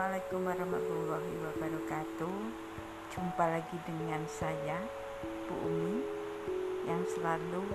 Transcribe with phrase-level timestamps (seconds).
[0.00, 2.36] Assalamualaikum warahmatullahi wabarakatuh.
[3.12, 4.80] Jumpa lagi dengan saya
[5.44, 6.00] Bu Umi
[6.88, 7.68] Yang selalu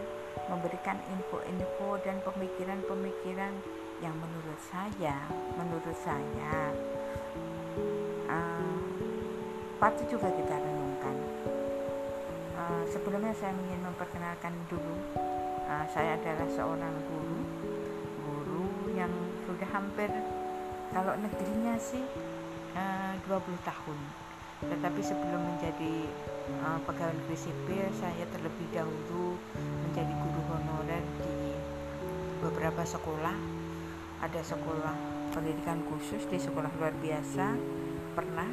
[0.49, 3.53] memberikan info-info dan pemikiran-pemikiran
[4.01, 5.21] Yang menurut saya
[5.53, 6.73] Menurut saya
[8.25, 8.81] uh,
[9.77, 11.15] Patut juga kita renungkan.
[12.57, 14.97] Uh, Sebelumnya saya ingin memperkenalkan dulu
[15.69, 17.37] uh, Saya adalah seorang guru
[18.25, 19.13] Guru yang
[19.45, 20.09] sudah hampir
[20.91, 22.03] kalau negerinya sih
[22.75, 23.99] eh, uh, 20 tahun.
[24.65, 26.07] Tetapi sebelum menjadi
[26.63, 29.35] uh, pegawai negeri sipil saya terlebih dahulu
[29.85, 31.55] menjadi guru honorer di
[32.39, 33.35] beberapa sekolah.
[34.23, 34.95] Ada sekolah
[35.35, 37.55] pendidikan khusus di sekolah luar biasa.
[38.15, 38.49] Pernah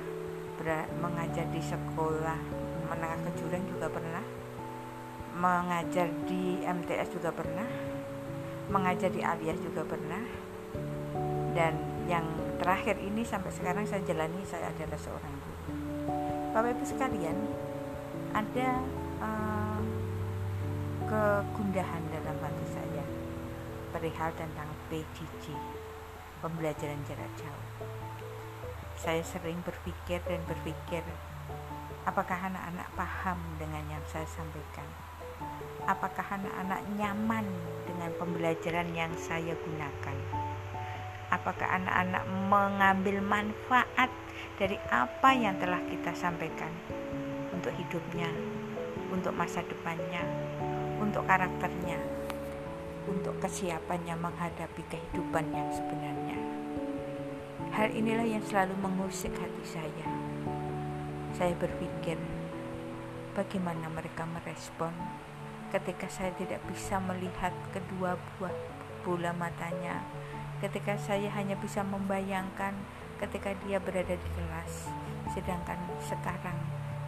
[1.03, 2.39] mengajar di sekolah
[2.91, 4.25] menengah kejuran juga pernah.
[5.33, 7.67] Mengajar di MTS juga pernah.
[8.69, 10.23] Mengajar di alias juga pernah.
[11.53, 12.27] Dan yang
[12.59, 15.63] terakhir ini sampai sekarang saya jalani saya adalah seorang guru.
[16.53, 17.39] Bapak Ibu sekalian
[18.33, 18.69] ada
[19.23, 19.81] uh,
[21.07, 23.05] kegundahan dalam hati saya.
[23.93, 25.53] Perihal tentang PJJ
[26.41, 27.67] pembelajaran jarak jauh.
[28.97, 31.05] Saya sering berpikir dan berpikir
[32.09, 34.89] apakah anak-anak paham dengan yang saya sampaikan?
[35.87, 37.47] Apakah anak-anak nyaman
[37.85, 40.17] dengan pembelajaran yang saya gunakan
[41.33, 44.13] apakah anak-anak mengambil manfaat
[44.61, 46.69] dari apa yang telah kita sampaikan
[47.57, 48.29] untuk hidupnya,
[49.09, 50.21] untuk masa depannya,
[51.01, 51.97] untuk karakternya,
[53.09, 56.37] untuk kesiapannya menghadapi kehidupan yang sebenarnya.
[57.73, 60.09] Hal inilah yang selalu mengusik hati saya.
[61.33, 62.21] Saya berpikir,
[63.33, 64.93] bagaimana mereka merespon
[65.73, 68.53] ketika saya tidak bisa melihat kedua buah
[69.03, 70.05] bola matanya
[70.63, 72.71] ketika saya hanya bisa membayangkan
[73.19, 74.87] ketika dia berada di kelas
[75.35, 76.55] sedangkan sekarang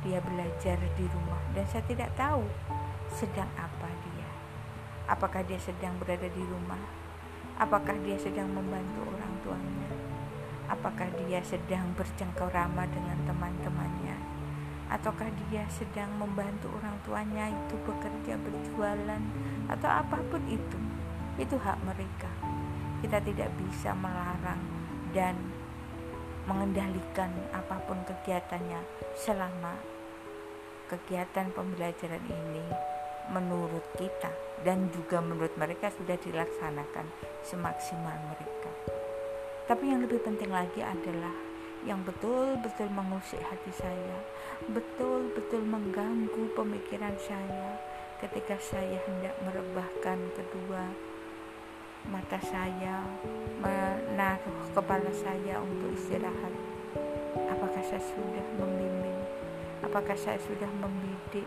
[0.03, 2.43] dia belajar di rumah dan saya tidak tahu
[3.15, 4.29] sedang apa dia.
[5.07, 6.83] Apakah dia sedang berada di rumah?
[7.55, 9.91] Apakah dia sedang membantu orang tuanya?
[10.67, 14.19] Apakah dia sedang bercengkerama dengan teman-temannya?
[14.91, 19.23] Ataukah dia sedang membantu orang tuanya itu bekerja berjualan
[19.71, 20.79] atau apa pun itu?
[21.39, 22.29] Itu hak mereka
[23.05, 24.65] kita tidak bisa melarang
[25.13, 25.37] dan
[26.49, 28.81] mengendalikan apa pun kegiatannya
[29.13, 29.77] selama
[30.89, 32.65] kegiatan pembelajaran ini
[33.29, 34.33] menurut kita
[34.65, 37.05] dan juga menurut mereka sudah dilaksanakan
[37.45, 38.73] semaksimal mereka.
[39.69, 41.37] Tapi yang lebih penting lagi adalah
[41.85, 44.17] yang betul-betul mengusik hati saya,
[44.73, 47.77] betul-betul mengganggu pemikiran saya
[48.25, 51.13] ketika saya hendak merebahkan kedua
[52.15, 53.03] mata saya
[53.59, 56.55] menaruh kepala saya untuk istirahat.
[57.51, 59.19] Apakah saya sudah membimbing?
[59.83, 61.43] Apakah saya sudah membidik?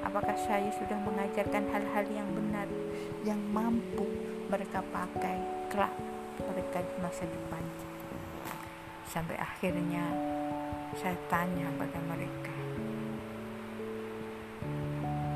[0.00, 2.64] Apakah saya sudah mengajarkan hal-hal yang benar
[3.20, 4.08] yang mampu
[4.48, 5.92] mereka pakai kelak
[6.40, 7.60] mereka di masa depan?
[9.12, 10.08] Sampai akhirnya
[10.96, 12.56] saya tanya pada mereka.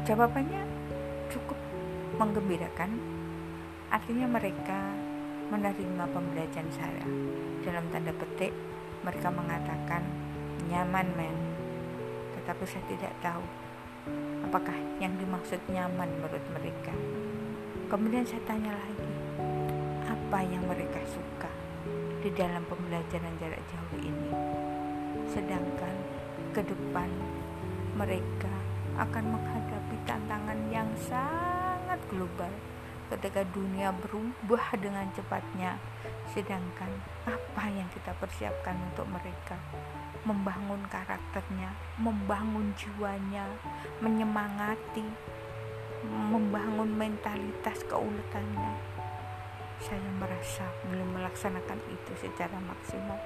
[0.08, 0.64] Jawabannya
[1.28, 1.60] cukup
[2.16, 3.20] menggembirakan
[3.92, 4.88] Artinya mereka
[5.52, 7.04] menerima pembelajaran saya.
[7.60, 8.48] Dalam tanda petik,
[9.04, 10.00] mereka mengatakan
[10.72, 11.36] nyaman men.
[12.40, 13.44] Tetapi saya tidak tahu
[14.48, 16.96] apakah yang dimaksud nyaman menurut mereka.
[17.92, 19.12] Kemudian saya tanya lagi,
[20.08, 21.52] apa yang mereka suka
[22.24, 24.32] di dalam pembelajaran jarak jauh ini?
[25.28, 25.92] Sedangkan
[26.56, 27.12] ke depan
[27.92, 28.56] mereka
[28.96, 32.71] akan menghadapi tantangan yang sangat global
[33.12, 35.76] ketika dunia berubah dengan cepatnya.
[36.32, 36.88] Sedangkan
[37.28, 39.60] apa yang kita persiapkan untuk mereka?
[40.24, 43.44] Membangun karakternya membangun jiwanya
[44.00, 45.04] menyemangati
[46.08, 48.74] membangun mentalitas keuletannya.
[49.82, 53.18] Saya merasa belum melaksanakan itu secara maksimal.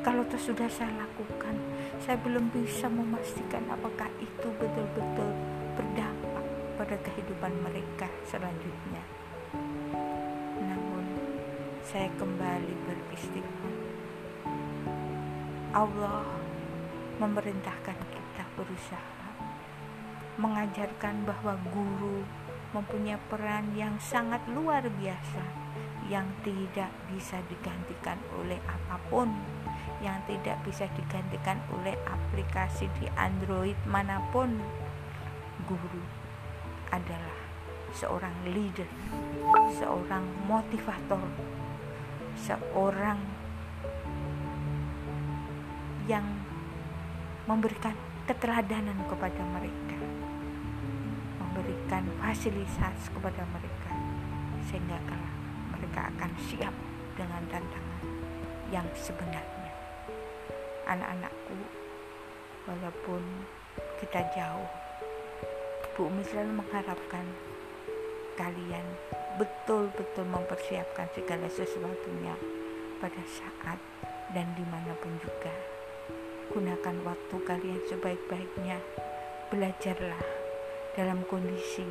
[0.00, 1.58] Kalau itu sudah saya lakukan
[2.00, 5.28] saya belum bisa memastikan apakah itu betul-betul
[5.76, 6.46] berdampak
[6.80, 9.17] pada kehidupan mereka selanjutnya
[11.88, 13.76] saya kembali beristighfar.
[15.72, 16.28] Allah
[17.16, 19.24] memerintahkan kita berusaha
[20.36, 22.28] mengajarkan bahwa guru
[22.76, 25.40] mempunyai peran yang sangat luar biasa
[26.12, 29.32] yang tidak bisa digantikan oleh apa pun
[30.04, 34.60] yang tidak bisa digantikan oleh aplikasi di Android mana pun
[35.64, 36.04] guru
[36.92, 37.40] adalah
[37.96, 38.88] seorang leader
[39.72, 41.24] seorang motivator
[42.38, 43.18] seorang
[46.06, 46.24] yang
[47.44, 47.92] memberikan
[48.24, 49.98] keteladanan kepada mereka
[51.42, 53.92] memberikan fasilitas kepada mereka
[54.70, 55.00] sehingga
[55.74, 56.74] mereka akan siap
[57.18, 58.04] dengan tantangan
[58.70, 59.74] yang sebenarnya.
[60.86, 61.58] Anak-anakku
[62.68, 63.22] walaupun
[63.98, 64.70] kita jauh
[65.98, 66.22] Bu Umi
[66.54, 67.26] mengharapkan
[68.38, 68.86] kalian
[69.34, 72.38] betul-betul mempersiapkan segala sesuatunya
[73.02, 73.82] pada saat
[74.30, 75.50] dan di mana pun juga.
[76.54, 78.78] Gunakan waktu kalian sebaik-baiknya.
[79.48, 80.22] Belajarlah
[80.94, 81.88] dalam kondisi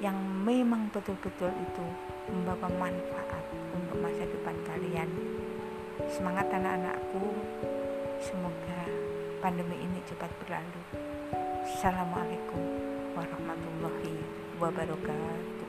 [0.00, 1.86] yang memang betul-betul itu
[2.32, 3.44] membawa manfaat
[3.76, 5.10] untuk masa depan kalian.
[6.10, 7.22] Semangat anak-anakku.
[8.18, 8.88] Semoga
[9.44, 10.80] pandemi ini cepat berlalu.
[11.68, 12.62] Assalamualaikum
[13.12, 14.16] warahmatullahi
[14.56, 15.63] wabarakatuh